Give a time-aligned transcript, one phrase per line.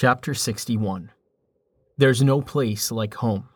[0.00, 1.10] Chapter 61
[1.96, 3.48] There's No Place Like Home.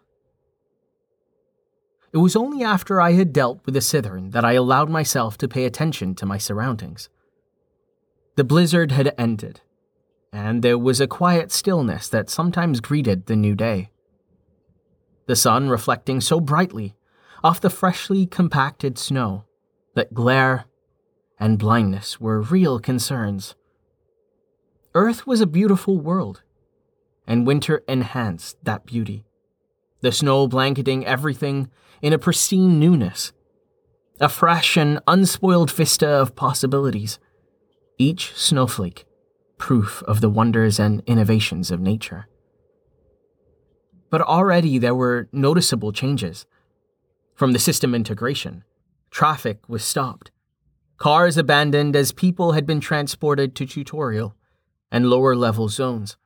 [2.12, 5.46] It was only after I had dealt with the Cithern that I allowed myself to
[5.46, 7.08] pay attention to my surroundings.
[8.34, 9.60] The blizzard had ended,
[10.32, 13.92] and there was a quiet stillness that sometimes greeted the new day.
[15.26, 16.96] The sun reflecting so brightly
[17.44, 19.44] off the freshly compacted snow
[19.94, 20.64] that glare
[21.38, 23.54] and blindness were real concerns.
[24.94, 26.42] Earth was a beautiful world,
[27.26, 29.24] and winter enhanced that beauty,
[30.02, 31.70] the snow blanketing everything
[32.02, 33.32] in a pristine newness,
[34.20, 37.18] a fresh and unspoiled vista of possibilities,
[37.96, 39.06] each snowflake
[39.56, 42.26] proof of the wonders and innovations of nature.
[44.10, 46.44] But already there were noticeable changes.
[47.34, 48.64] From the system integration,
[49.10, 50.30] traffic was stopped,
[50.98, 54.36] cars abandoned as people had been transported to tutorial
[54.92, 56.16] and lower level zones.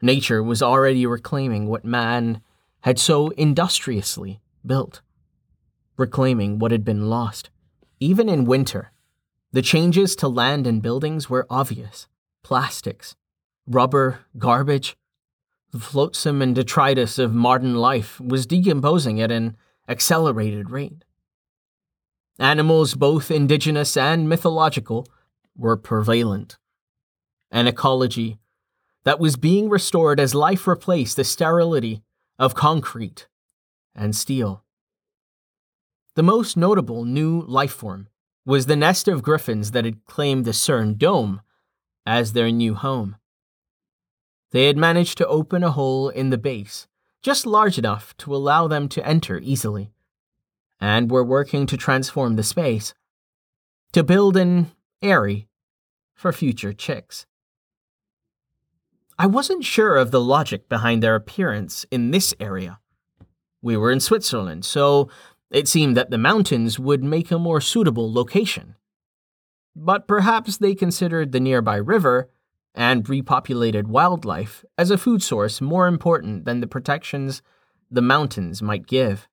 [0.00, 2.40] Nature was already reclaiming what man
[2.82, 5.02] had so industriously built,
[5.98, 7.50] reclaiming what had been lost.
[7.98, 8.92] Even in winter,
[9.50, 12.06] the changes to land and buildings were obvious
[12.42, 13.14] plastics,
[13.66, 14.96] rubber, garbage.
[15.72, 19.56] The flotsam and detritus of modern life was decomposing at an
[19.88, 21.04] accelerated rate.
[22.38, 25.06] Animals, both indigenous and mythological,
[25.56, 26.58] were prevalent
[27.52, 28.38] an ecology
[29.04, 32.02] that was being restored as life replaced the sterility
[32.38, 33.28] of concrete
[33.94, 34.64] and steel.
[36.14, 38.08] The most notable new life form
[38.44, 41.42] was the nest of griffins that had claimed the CERN dome
[42.04, 43.16] as their new home.
[44.50, 46.86] They had managed to open a hole in the base,
[47.22, 49.92] just large enough to allow them to enter easily,
[50.80, 52.94] and were working to transform the space
[53.92, 55.48] to build an eyrie
[56.14, 57.26] for future chicks.
[59.18, 62.78] I wasn't sure of the logic behind their appearance in this area.
[63.60, 65.08] We were in Switzerland, so
[65.50, 68.74] it seemed that the mountains would make a more suitable location.
[69.76, 72.30] But perhaps they considered the nearby river
[72.74, 77.42] and repopulated wildlife as a food source more important than the protections
[77.90, 79.28] the mountains might give.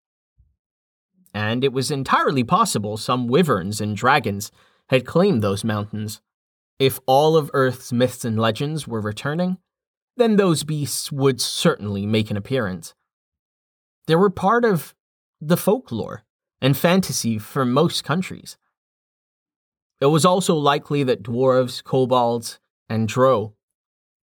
[1.33, 4.51] And it was entirely possible some wyverns and dragons
[4.89, 6.21] had claimed those mountains.
[6.79, 9.57] If all of Earth's myths and legends were returning,
[10.19, 12.93] then those beasts would certainly make an appearance.
[14.07, 14.93] They were part of
[15.41, 16.23] the folklore
[16.61, 18.57] and fantasy for most countries.
[20.01, 22.59] It was also likely that dwarves, kobolds,
[22.89, 23.53] and drow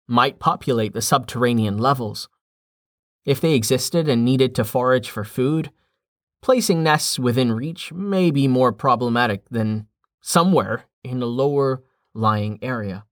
[0.07, 2.29] might populate the subterranean levels.
[3.25, 5.71] If they existed and needed to forage for food,
[6.41, 9.87] placing nests within reach may be more problematic than
[10.21, 11.83] somewhere in a lower
[12.15, 13.05] lying area.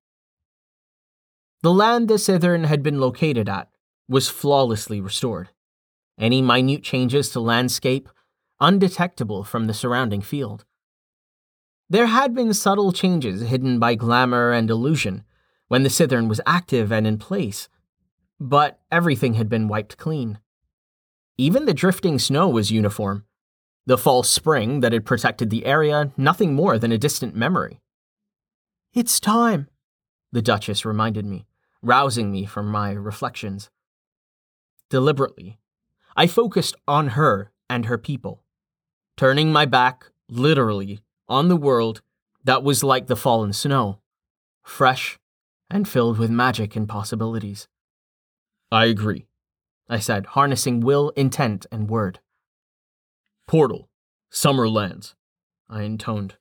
[1.62, 3.70] The land the Cithern had been located at
[4.08, 5.50] was flawlessly restored.
[6.18, 8.08] Any minute changes to landscape
[8.60, 10.64] undetectable from the surrounding field.
[11.88, 15.24] There had been subtle changes hidden by glamour and illusion
[15.68, 17.68] when the Cithern was active and in place,
[18.40, 20.38] but everything had been wiped clean.
[21.38, 23.24] Even the drifting snow was uniform.
[23.84, 27.80] The false spring that had protected the area, nothing more than a distant memory.
[28.94, 29.68] It's time,
[30.32, 31.46] the Duchess reminded me,
[31.82, 33.70] rousing me from my reflections.
[34.90, 35.58] Deliberately,
[36.16, 38.42] I focused on her and her people,
[39.16, 42.02] turning my back, literally, on the world
[42.44, 43.98] that was like the fallen snow,
[44.62, 45.18] fresh
[45.68, 47.68] and filled with magic and possibilities.
[48.70, 49.26] I agree,
[49.88, 52.20] I said, harnessing will, intent, and word.
[53.46, 53.88] Portal,
[54.30, 55.14] Summer Lands,
[55.68, 56.34] I intoned.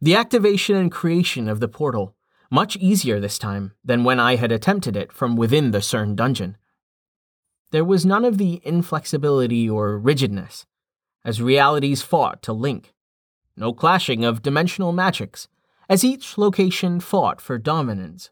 [0.00, 2.16] The activation and creation of the portal
[2.52, 6.58] much easier this time than when I had attempted it from within the CERN dungeon.
[7.70, 10.66] There was none of the inflexibility or rigidness,
[11.24, 12.92] as realities fought to link.
[13.56, 15.48] No clashing of dimensional magics,
[15.88, 18.30] as each location fought for dominance.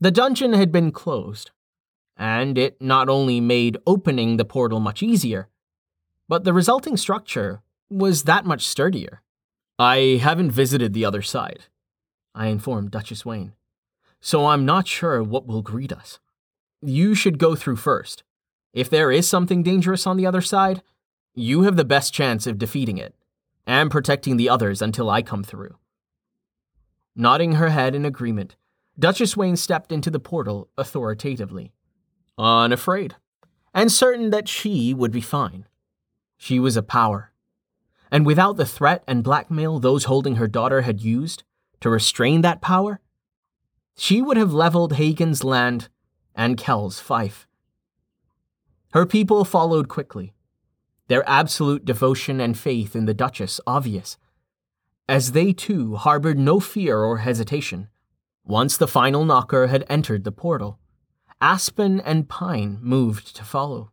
[0.00, 1.50] The dungeon had been closed,
[2.16, 5.50] and it not only made opening the portal much easier,
[6.30, 7.60] but the resulting structure
[7.90, 9.20] was that much sturdier.
[9.78, 11.64] I haven't visited the other side,
[12.34, 13.52] I informed Duchess Wayne.
[14.20, 16.18] So I'm not sure what will greet us.
[16.80, 18.22] You should go through first.
[18.72, 20.82] If there is something dangerous on the other side,
[21.34, 23.14] you have the best chance of defeating it
[23.66, 25.76] and protecting the others until I come through.
[27.14, 28.56] Nodding her head in agreement,
[28.98, 31.72] Duchess Wayne stepped into the portal authoritatively.
[32.38, 33.16] Unafraid,
[33.74, 35.66] and certain that she would be fine.
[36.36, 37.32] She was a power.
[38.10, 41.44] And without the threat and blackmail those holding her daughter had used,
[41.82, 43.00] to restrain that power,
[43.96, 45.88] she would have leveled Hagen's land
[46.34, 47.46] and Kel's fief.
[48.92, 50.32] Her people followed quickly,
[51.08, 54.16] their absolute devotion and faith in the Duchess obvious,
[55.08, 57.88] as they too harbored no fear or hesitation.
[58.44, 60.78] Once the final knocker had entered the portal,
[61.40, 63.90] Aspen and Pine moved to follow.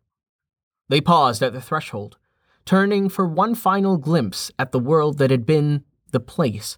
[0.90, 2.18] They paused at the threshold,
[2.66, 6.78] turning for one final glimpse at the world that had been the place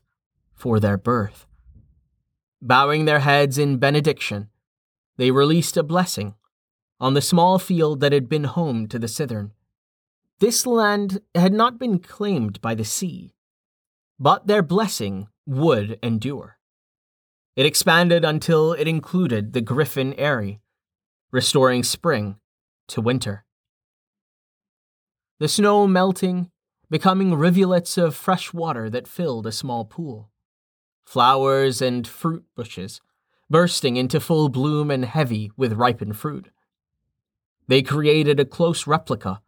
[0.62, 1.48] for their birth.
[2.62, 4.50] Bowing their heads in benediction,
[5.18, 6.36] they released a blessing
[7.00, 9.54] on the small field that had been home to the Cithern.
[10.40, 13.34] This land had not been claimed by the sea,
[14.20, 16.60] but their blessing would endure.
[17.56, 20.62] It expanded until it included the Griffin Eyrie,
[21.32, 22.38] restoring spring
[22.90, 23.46] to winter.
[25.40, 26.52] The snow melting,
[26.88, 30.31] becoming rivulets of fresh water that filled a small pool.
[31.06, 33.02] Flowers and fruit bushes,
[33.50, 36.50] bursting into full bloom and heavy with ripened fruit.
[37.68, 39.42] They created a close replica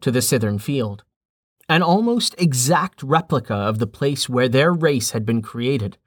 [0.00, 1.04] to the Cithern field,
[1.68, 5.98] an almost exact replica of the place where their race had been created.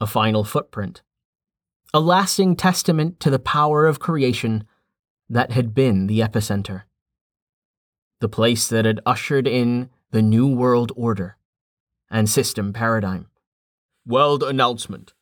[0.00, 1.02] A final footprint,
[1.92, 4.64] a lasting testament to the power of creation
[5.28, 6.82] that had been the epicenter.
[8.20, 11.36] The place that had ushered in the New World Order
[12.10, 13.28] and system paradigm.
[14.06, 15.14] World announcement.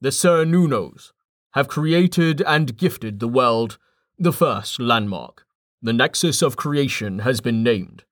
[0.00, 1.12] The Cernunnos
[1.52, 3.78] have created and gifted the world
[4.18, 5.44] the first landmark.
[5.82, 8.04] The Nexus of Creation has been named.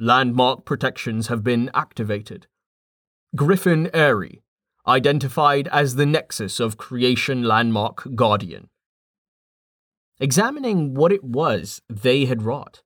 [0.00, 2.48] Landmark protections have been activated.
[3.36, 4.42] Griffin Eyrie,
[4.86, 8.68] identified as the Nexus of Creation Landmark Guardian.
[10.18, 12.82] Examining what it was they had wrought,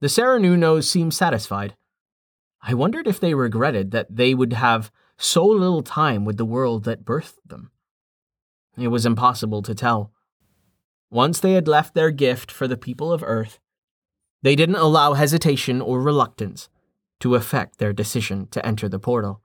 [0.00, 1.74] the Cernunnos seemed satisfied.
[2.60, 6.84] I wondered if they regretted that they would have so little time with the world
[6.84, 7.70] that birthed them.
[8.76, 10.12] It was impossible to tell.
[11.10, 13.58] Once they had left their gift for the people of Earth,
[14.42, 16.68] they didn't allow hesitation or reluctance
[17.20, 19.42] to affect their decision to enter the portal.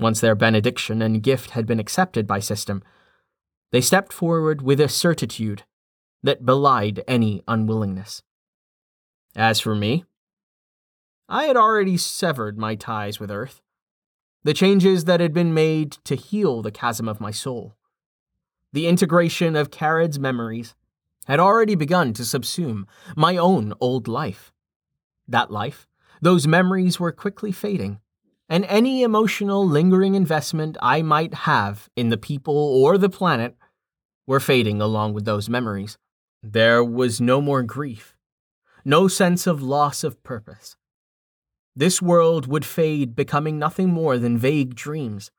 [0.00, 2.82] Once their benediction and gift had been accepted by System,
[3.70, 5.62] they stepped forward with a certitude
[6.22, 8.22] that belied any unwillingness.
[9.36, 10.04] As for me,
[11.28, 13.60] I had already severed my ties with Earth,
[14.42, 17.76] the changes that had been made to heal the chasm of my soul
[18.72, 20.74] the integration of Carad's memories
[21.26, 22.84] had already begun to subsume
[23.16, 24.52] my own old life.
[25.28, 25.86] That life,
[26.20, 28.00] those memories were quickly fading,
[28.48, 33.56] and any emotional lingering investment I might have in the people or the planet
[34.26, 35.98] were fading along with those memories.
[36.42, 38.16] There was no more grief,
[38.84, 40.76] no sense of loss of purpose.
[41.80, 45.30] This world would fade, becoming nothing more than vague dreams,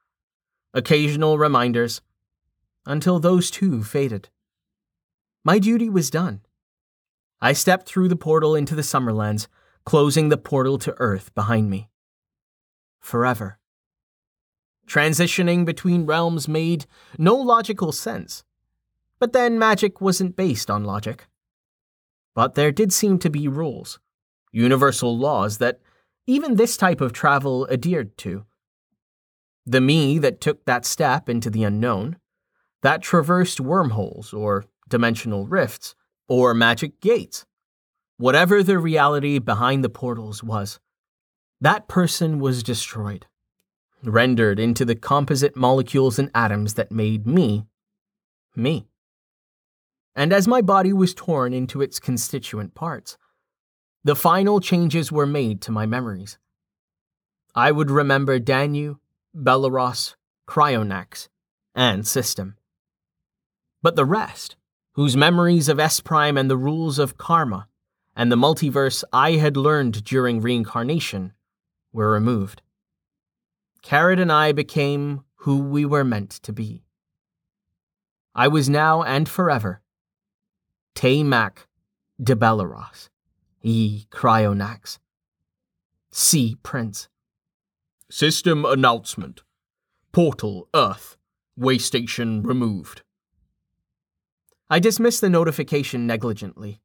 [0.74, 2.02] occasional reminders
[2.84, 4.30] until those too faded.
[5.44, 6.42] My duty was done.
[7.42, 9.46] I stepped through the portal into the Summerlands,
[9.86, 11.92] closing the portal to Earth behind me.
[13.00, 13.60] Forever.
[14.88, 16.88] Transitioning between realms made
[17.20, 18.44] no logical sense.
[19.20, 21.28] But then magic wasn't based on logic.
[22.34, 24.00] But there did seem to be rules,
[24.52, 25.80] universal laws that
[26.28, 28.46] even this type of travel adhered to.
[29.66, 32.18] The me that took that step into the unknown
[32.82, 35.96] that traversed wormholes or dimensional rifts
[36.28, 37.46] or magic gates.
[38.18, 40.80] Whatever the reality behind the portals was,
[41.60, 43.28] that person was destroyed,
[44.04, 47.66] rendered into the composite molecules and atoms that made me,
[48.56, 48.88] me.
[50.16, 53.18] And as my body was torn into its constituent parts,
[54.04, 56.38] the final changes were made to my memories.
[57.54, 58.98] I would remember Danu,
[59.36, 60.16] Belaros,
[60.48, 61.28] Cryonax,
[61.76, 62.56] and System.
[63.82, 64.56] But the rest,
[64.94, 67.68] whose memories of S Prime and the rules of karma
[68.16, 71.34] and the multiverse I had learned during reincarnation,
[71.94, 72.62] were removed.
[73.82, 76.84] Carad and I became who we were meant to be.
[78.34, 79.82] I was now and forever
[80.96, 81.68] Te Mac
[82.22, 83.10] de Belaros,
[83.64, 84.98] E Cryonax,
[86.12, 87.08] C Prince.
[88.10, 89.44] System announcement.
[90.12, 91.16] Portal Earth.
[91.60, 93.04] Waystation removed.
[94.70, 96.82] I dismissed the notification negligently.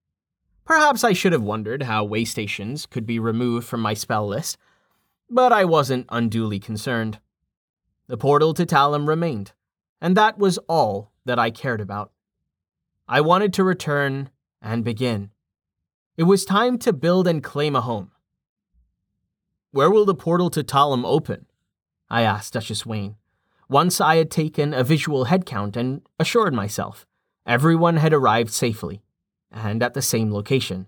[0.64, 4.58] Perhaps I should have wondered how waystations could be removed from my spell list,
[5.30, 7.20] but I wasn't unduly concerned.
[8.06, 9.52] The portal to Talum remained,
[10.00, 12.12] and that was all that I cared about.
[13.08, 14.30] I wanted to return
[14.60, 15.30] and begin.
[16.16, 18.10] It was time to build and claim a home.
[19.70, 21.44] Where will the portal to Talum open?
[22.08, 23.16] I asked Duchess Wayne,
[23.68, 27.06] once I had taken a visual head count and assured myself
[27.44, 29.02] everyone had arrived safely
[29.52, 30.86] and at the same location.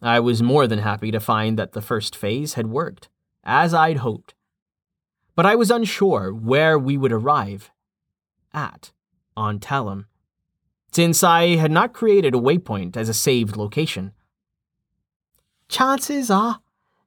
[0.00, 3.08] I was more than happy to find that the first phase had worked,
[3.44, 4.34] as I'd hoped.
[5.34, 7.70] But I was unsure where we would arrive
[8.54, 8.92] at
[9.36, 10.06] on Talum,
[10.92, 14.12] since I had not created a waypoint as a saved location.
[15.68, 16.60] Chances are,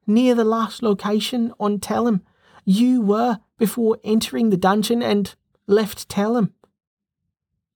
[0.06, 2.22] near the last location on Talum,
[2.64, 5.34] you were before entering the dungeon and
[5.66, 6.52] left Talum.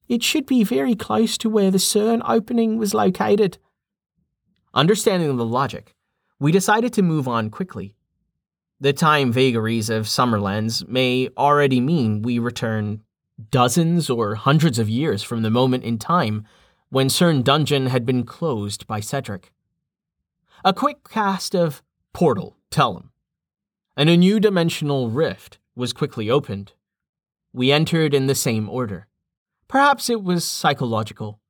[0.08, 3.58] It should be very close to where the CERN opening was located.
[4.72, 5.96] Understanding the logic,
[6.38, 7.96] we decided to move on quickly.
[8.78, 13.02] The time vagaries of Summerlands may already mean we return
[13.50, 16.44] dozens or hundreds of years from the moment in time
[16.88, 19.52] when CERN Dungeon had been closed by Cedric.
[20.64, 23.10] A quick cast of Portal, Talum,
[23.96, 26.72] and a new dimensional rift was quickly opened.
[27.52, 29.06] We entered in the same order.
[29.68, 31.40] Perhaps it was psychological.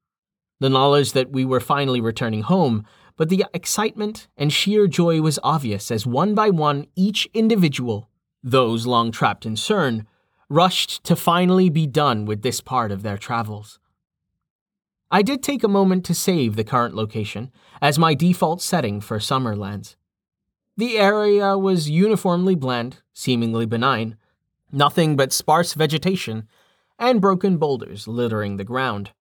[0.59, 2.85] The knowledge that we were finally returning home,
[3.17, 8.09] but the excitement and sheer joy was obvious as one by one each individual,
[8.43, 10.07] those long trapped in CERN,
[10.49, 13.79] rushed to finally be done with this part of their travels.
[15.11, 17.51] I did take a moment to save the current location
[17.81, 19.97] as my default setting for Summerlands.
[20.77, 24.17] The area was uniformly bland, seemingly benign,
[24.73, 26.49] nothing but sparse vegetation
[26.99, 29.13] and broken boulders littering the ground.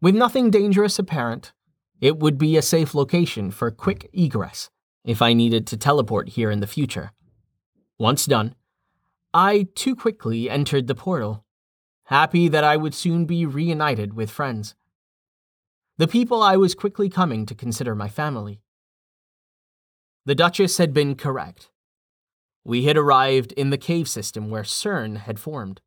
[0.00, 1.52] With nothing dangerous apparent,
[2.00, 4.70] it would be a safe location for quick egress
[5.04, 7.12] if I needed to teleport here in the future.
[7.98, 8.54] Once done,
[9.34, 11.44] I too quickly entered the portal,
[12.04, 14.74] happy that I would soon be reunited with friends.
[15.98, 18.62] The people I was quickly coming to consider my family.
[20.24, 21.70] The Duchess had been correct.
[22.64, 25.80] We had arrived in the cave system where CERN had formed.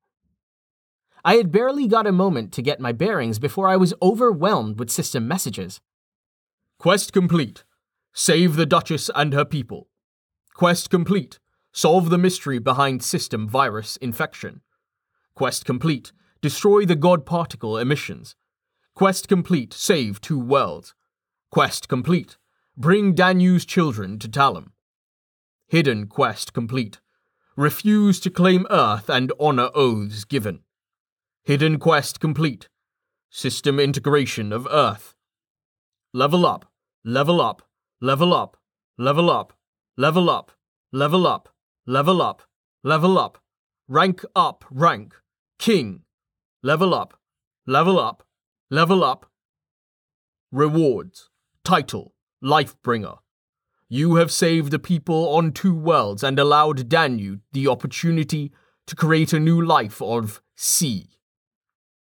[1.23, 4.89] I had barely got a moment to get my bearings before I was overwhelmed with
[4.89, 5.81] system messages.
[6.77, 7.63] Quest complete.
[8.13, 9.87] Save the Duchess and her people.
[10.53, 11.39] Quest complete.
[11.73, 14.61] Solve the mystery behind system virus infection.
[15.35, 16.11] Quest complete.
[16.41, 18.35] Destroy the God particle emissions.
[18.93, 19.73] Quest complete.
[19.73, 20.93] Save two worlds.
[21.49, 22.37] Quest complete.
[22.75, 24.73] Bring Danu's children to Talum.
[25.67, 26.99] Hidden quest complete.
[27.55, 30.59] Refuse to claim Earth and honor oaths given.
[31.43, 32.67] Hidden quest complete.
[33.29, 35.15] System integration of Earth.
[36.13, 36.65] Level up,
[37.05, 37.61] level up,
[38.01, 38.57] level up,
[38.97, 39.53] level up,
[39.95, 40.51] level up,
[40.91, 41.49] level up,
[41.85, 42.43] level up,
[42.83, 43.39] level up,
[43.87, 45.15] rank up, rank,
[45.57, 46.03] king,
[46.63, 47.19] level up,
[47.65, 48.23] level up,
[48.69, 49.25] level up.
[50.51, 51.29] Rewards,
[51.63, 53.17] title, Lifebringer.
[53.87, 58.51] You have saved the people on two worlds and allowed Danu the opportunity
[58.87, 61.09] to create a new life of C.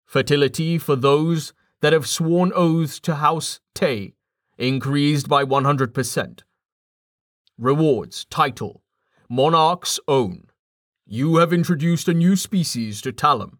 [0.05, 4.15] Fertility for those that have sworn oaths to House Tay.
[4.57, 6.43] Increased by 100%.
[7.57, 8.80] Rewards, title,
[9.33, 10.47] Monarch's Own.
[11.05, 13.59] You have introduced a new species to Talum,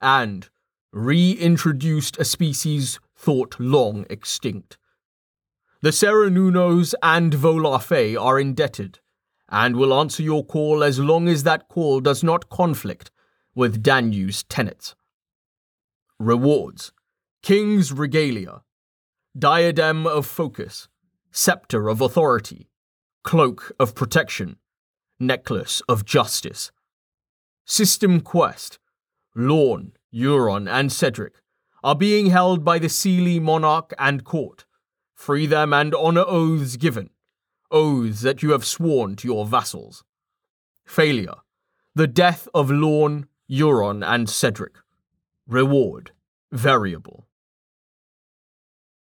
[0.00, 0.48] and
[0.92, 4.78] reintroduced a species thought long extinct.
[5.82, 9.00] The Cernunnos and Volafe are indebted,
[9.48, 13.10] and will answer your call as long as that call does not conflict
[13.52, 14.94] with Danu's tenets.
[16.20, 16.92] Rewards
[17.42, 18.62] King's Regalia,
[19.36, 20.86] Diadem of Focus,
[21.32, 22.70] Scepter of Authority,
[23.24, 24.56] Cloak of Protection,
[25.26, 26.70] Necklace of Justice.
[27.64, 28.78] System Quest
[29.34, 31.34] Lorn, Euron, and Cedric
[31.82, 34.64] are being held by the Seelie Monarch and Court
[35.14, 37.08] Free them and honor oaths given,
[37.70, 40.04] oaths that you have sworn to your vassals.
[40.84, 41.36] Failure.
[41.94, 44.74] The death of Lorn, Euron, and Cedric.
[45.46, 46.10] Reward.
[46.52, 47.26] Variable.